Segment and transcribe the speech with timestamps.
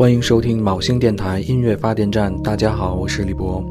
[0.00, 2.34] 欢迎收听卯星电台音乐发电站。
[2.42, 3.62] 大家好，我是李博。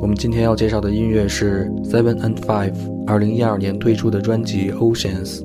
[0.00, 2.74] 我们今天要介绍的音乐是 Seven and Five
[3.06, 5.40] 二零一二年推出的专辑 Oceans。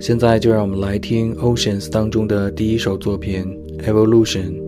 [0.00, 3.46] 现在就让我们来听 Oceans 当中的第一首作品
[3.86, 4.63] Evolution。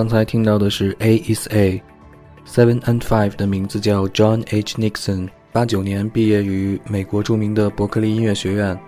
[0.00, 4.76] 刚才听到的是 A is A，Seven and Five 的名字叫 John H.
[4.78, 8.80] Nixon，八九年毕业于美国著名的伯克利音乐学院。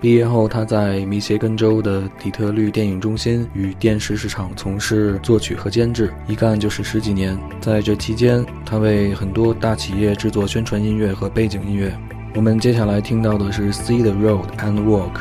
[0.00, 7.36] 毕业后，他在密歇根州的底特律电影中心与电视市场从事作曲和监制，一干就是十几年。
[7.60, 11.92] 在这期间，他为很多大企业制作宣传音乐和背景音乐。
[12.36, 15.14] 我们接下来听到的是《See the Road and Walk》。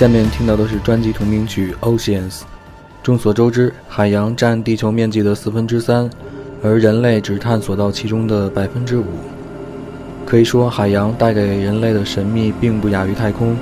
[0.00, 2.38] 下面听到的是专辑同名曲《Oceans》。
[3.02, 6.08] 众所周知，海洋占地球面积的四分之三，
[6.62, 9.04] 而人类只探索到其中的百分之五。
[10.24, 13.54] 可以说，海洋带给人类的神秘并不亚于太空。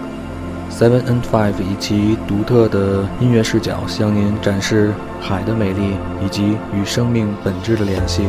[0.70, 8.22] Seven and Five 以其独特的音乐视角，向您展示海的美丽以及与生命本质的联系。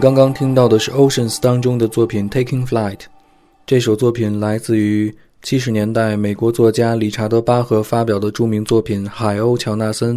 [0.00, 2.96] 刚刚听到的是 Oceans 当中的作品《Taking Flight》。
[3.66, 10.16] 这首作品来自于七十年代美国作家理查德·巴赫发表的著名作品《海鸥乔纳森》，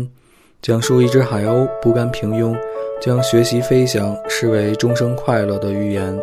[0.61, 2.55] 讲述一只海鸥不甘平庸，
[3.01, 6.17] 将学习飞翔视为终生快乐的寓言。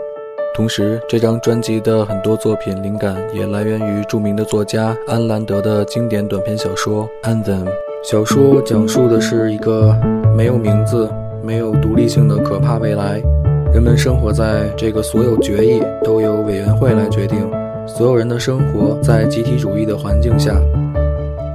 [0.55, 7.65] 同时，这张专辑的很多作品灵感也来源于著名的作家安兰德的经典短篇小说《Anthem》。
[8.03, 9.95] 小说讲述的是一个
[10.35, 11.13] 没有名字、
[11.45, 13.23] 没有独立性的可怕未来。
[13.73, 17.39] 人们生活在这个所有决议都由委员会来决定，
[17.87, 20.61] 所有人的生活在集体主义的环境下。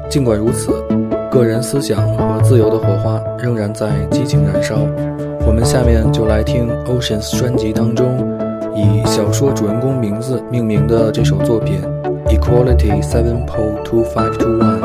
[0.10, 0.72] 尽管如此，
[1.30, 4.78] 个人思想和自由的火花仍然在激情燃烧。
[5.46, 8.18] 我们下面就来听 Oceans 专辑当中
[8.74, 11.82] 以小说主人公名字命名的这首作品
[12.30, 14.80] 《Equality Seven Point Two Five Two One》。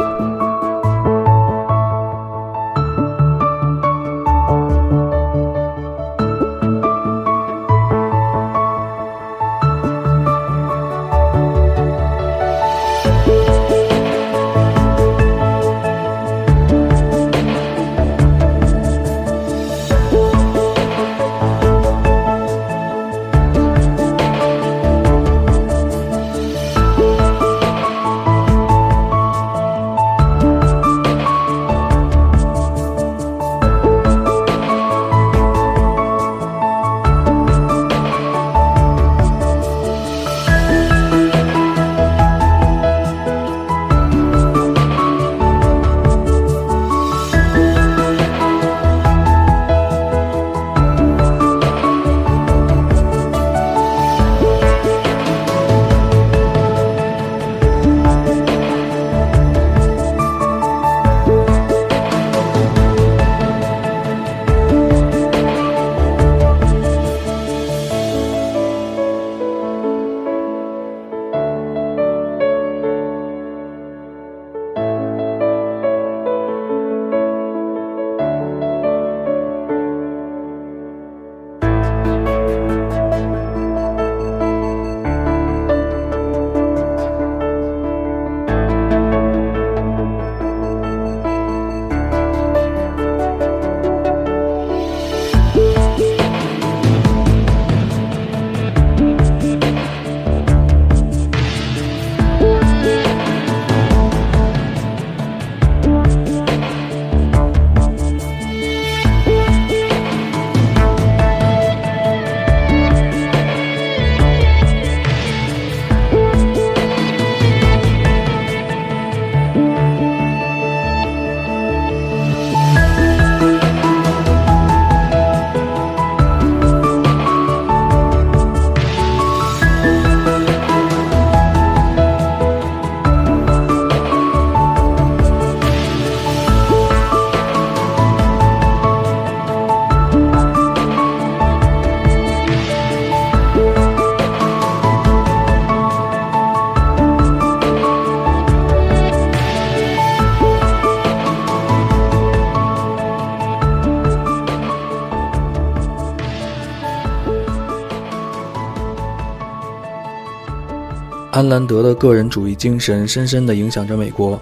[161.41, 164.39] 安兰德的个人主义精神深深地影响着美国，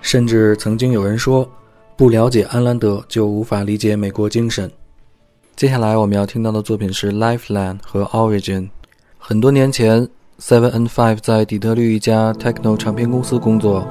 [0.00, 1.46] 甚至曾经有人说，
[1.94, 4.70] 不了解安兰德就无法理解美国精神。
[5.54, 8.62] 接下来我们要听到的作品是《Lifeline》和《Origin》。
[9.18, 10.08] 很多年前
[10.40, 13.86] ，Seven and Five 在底特律一家 techno 唱片公司工作，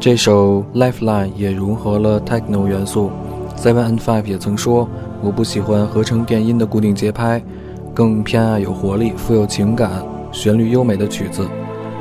[0.00, 3.10] 这首《Lifeline》也融合了 techno 元素。
[3.58, 4.88] Seven and Five 也曾说
[5.20, 7.44] ：“我不喜欢合成电音的固定节拍，
[7.92, 11.46] 更偏爱有活力、富有情感、旋律优美的曲子。”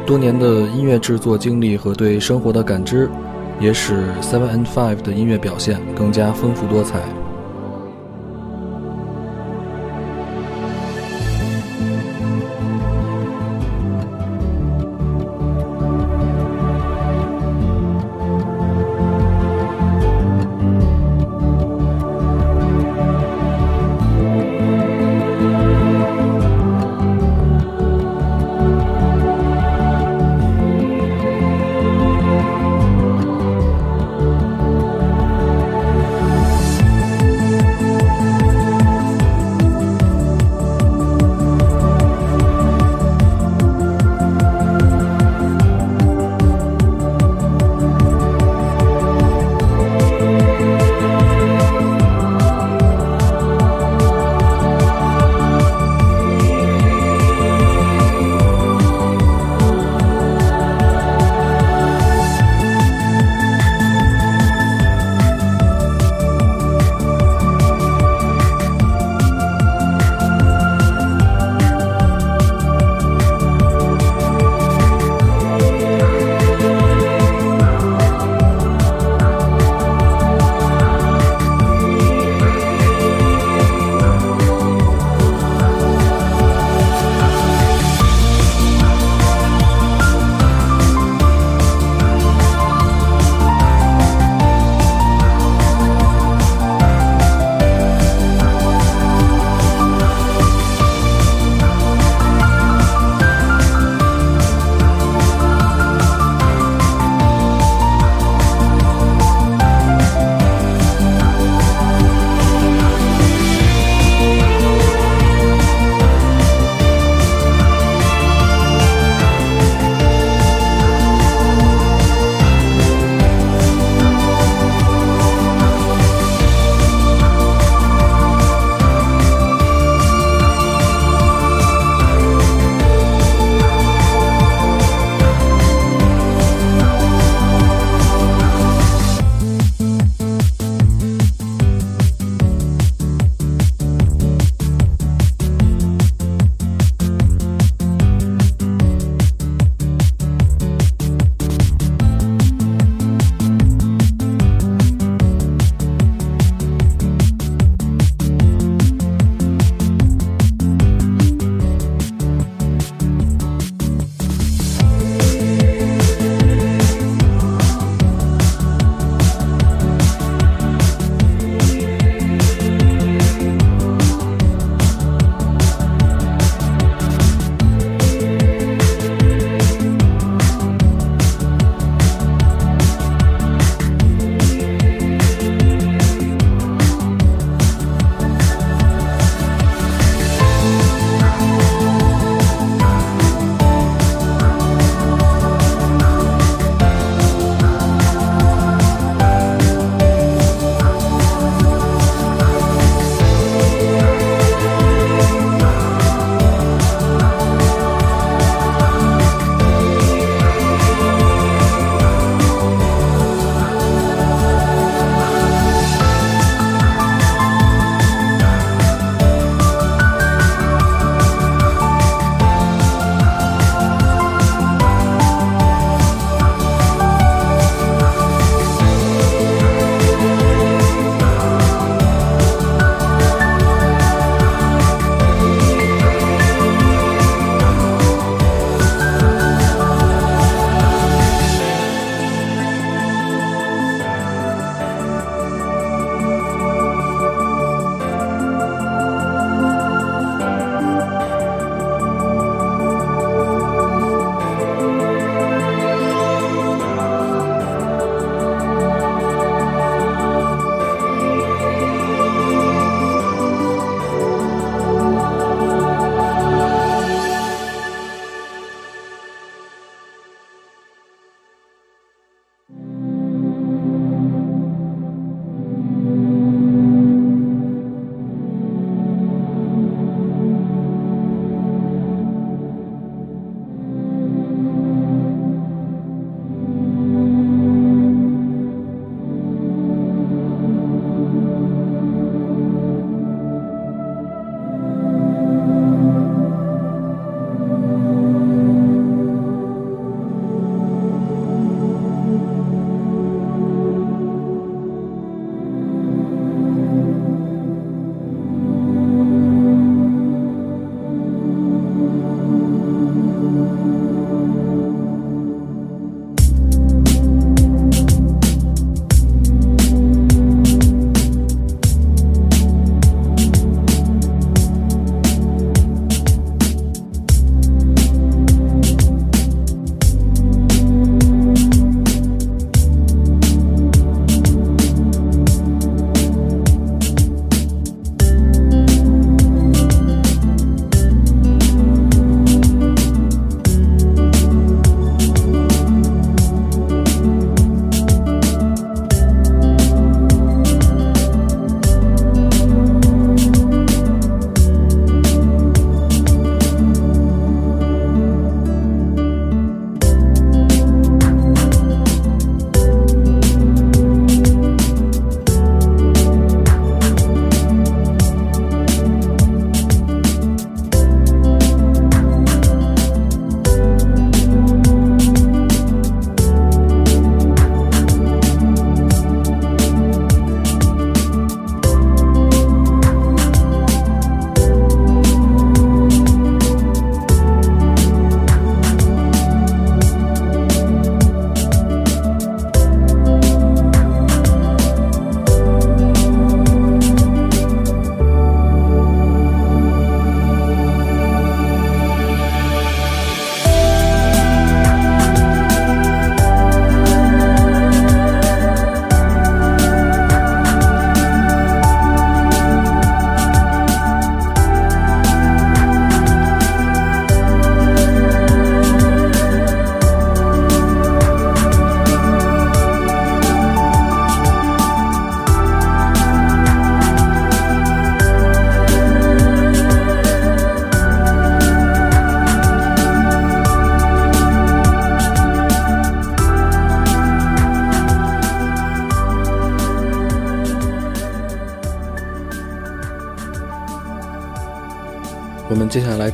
[0.10, 3.08] 多年的音乐制作经历和对生活的感知，
[3.60, 3.94] 也使
[4.24, 7.00] Seven and Five 的音乐表现更加丰富多彩。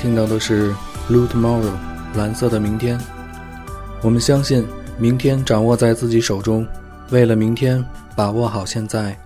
[0.06, 0.72] 听到的是
[1.10, 1.64] 《Blue Tomorrow》
[2.16, 2.96] 蓝色的明天。
[4.04, 4.64] 我们相信，
[5.00, 6.64] 明天掌握在自己手中。
[7.10, 7.84] 为了明天，
[8.16, 9.18] 把握好现在。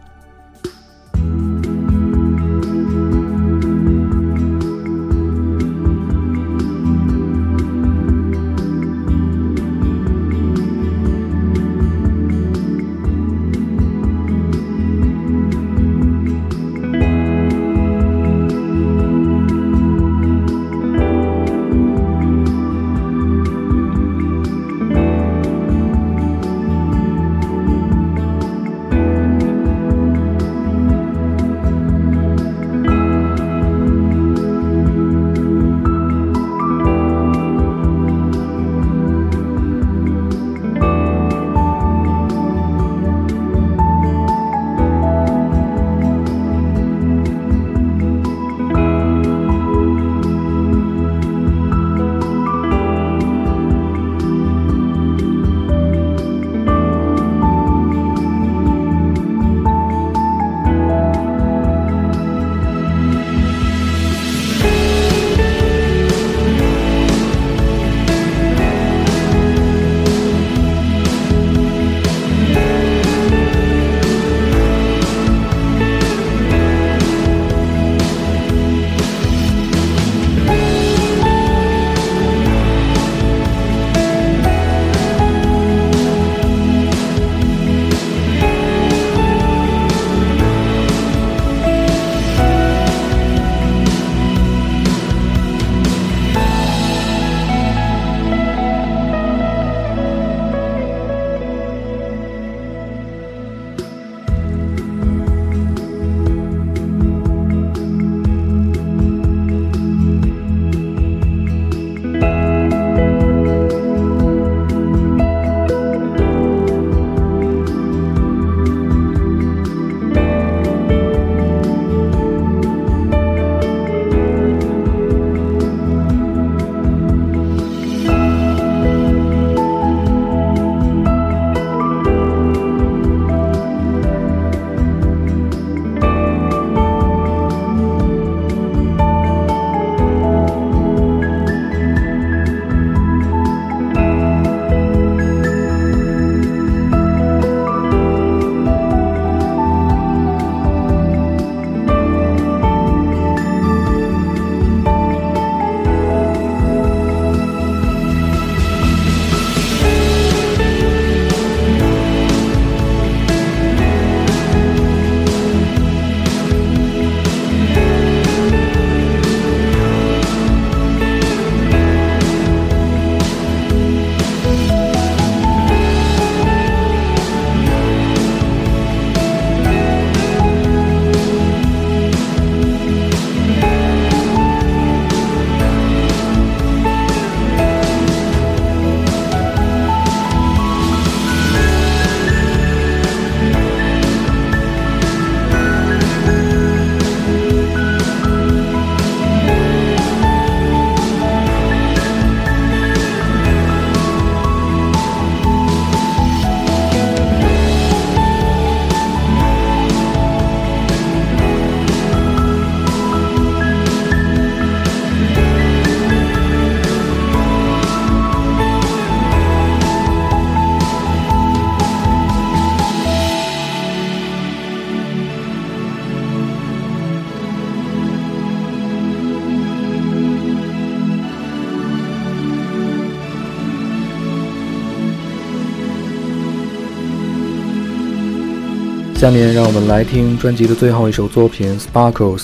[239.19, 242.37] 下面让我们来听专辑的最后一首作品《Sparkles》。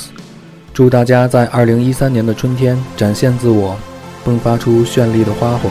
[0.74, 3.78] 祝大家在二零一三年的春天展现自我，
[4.26, 5.70] 迸发出绚丽的花火。